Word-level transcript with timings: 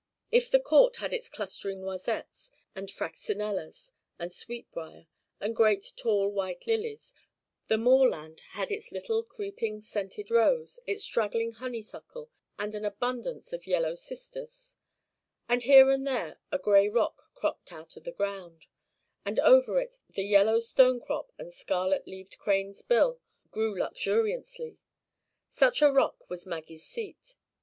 If 0.31 0.49
the 0.49 0.59
court 0.59 0.95
had 0.95 1.13
its 1.13 1.29
clustering 1.29 1.81
noisettes, 1.81 2.49
and 2.73 2.89
fraxinellas, 2.89 3.91
and 4.17 4.33
sweetbriar, 4.33 5.05
and 5.39 5.55
great 5.55 5.93
tall 5.95 6.29
white 6.31 6.65
lilies, 6.65 7.13
the 7.67 7.77
moorland 7.77 8.39
had 8.53 8.71
its 8.71 8.91
little 8.91 9.21
creeping 9.21 9.79
scented 9.83 10.31
rose, 10.31 10.79
its 10.87 11.03
straggling 11.03 11.51
honeysuckle, 11.51 12.31
and 12.57 12.73
an 12.73 12.83
abundance 12.83 13.53
of 13.53 13.67
yellow 13.67 13.93
cistus; 13.93 14.79
and 15.47 15.61
here 15.61 15.91
and 15.91 16.07
there 16.07 16.39
a 16.51 16.57
gray 16.57 16.89
rock 16.89 17.29
cropped 17.35 17.71
out 17.71 17.95
of 17.95 18.03
the 18.03 18.11
ground, 18.11 18.65
and 19.23 19.39
over 19.41 19.79
it 19.79 19.99
the 20.09 20.23
yellow 20.25 20.59
stone 20.59 20.99
crop 20.99 21.31
and 21.37 21.53
scarlet 21.53 22.07
leaved 22.07 22.39
crane's 22.39 22.81
bill 22.81 23.19
grew 23.51 23.77
luxuriantly. 23.77 24.79
Such 25.51 25.83
a 25.83 25.91
rock 25.91 26.27
was 26.27 26.47
Maggie's 26.47 26.87
seat. 26.87 27.35